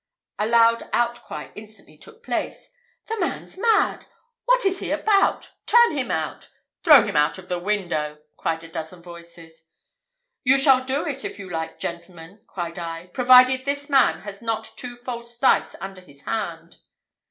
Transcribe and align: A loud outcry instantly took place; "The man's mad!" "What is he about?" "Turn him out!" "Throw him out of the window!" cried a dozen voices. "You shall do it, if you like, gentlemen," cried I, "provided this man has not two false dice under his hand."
A 0.39 0.47
loud 0.47 0.89
outcry 0.93 1.51
instantly 1.53 1.95
took 1.95 2.23
place; 2.23 2.71
"The 3.05 3.19
man's 3.19 3.55
mad!" 3.55 4.07
"What 4.45 4.65
is 4.65 4.79
he 4.79 4.89
about?" 4.89 5.51
"Turn 5.67 5.95
him 5.95 6.09
out!" 6.09 6.49
"Throw 6.83 7.05
him 7.05 7.15
out 7.15 7.37
of 7.37 7.49
the 7.49 7.59
window!" 7.59 8.17
cried 8.35 8.63
a 8.63 8.67
dozen 8.67 9.03
voices. 9.03 9.67
"You 10.43 10.57
shall 10.57 10.85
do 10.85 11.05
it, 11.05 11.23
if 11.23 11.37
you 11.37 11.51
like, 11.51 11.77
gentlemen," 11.77 12.41
cried 12.47 12.79
I, 12.79 13.11
"provided 13.13 13.63
this 13.65 13.91
man 13.91 14.21
has 14.21 14.41
not 14.41 14.71
two 14.75 14.95
false 14.95 15.37
dice 15.37 15.75
under 15.79 16.01
his 16.01 16.23
hand." 16.23 16.77